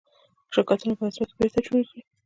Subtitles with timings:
[0.53, 2.01] شرکتونه باید ځمکه بیرته جوړه کړي.